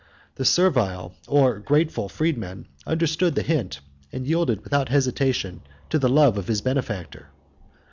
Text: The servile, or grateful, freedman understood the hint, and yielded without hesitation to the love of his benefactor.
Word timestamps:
The 0.33 0.45
servile, 0.45 1.13
or 1.27 1.59
grateful, 1.59 2.09
freedman 2.09 2.65
understood 2.87 3.35
the 3.35 3.43
hint, 3.43 3.81
and 4.11 4.25
yielded 4.25 4.63
without 4.63 4.89
hesitation 4.89 5.61
to 5.91 5.99
the 5.99 6.09
love 6.09 6.39
of 6.39 6.47
his 6.47 6.61
benefactor. 6.61 7.29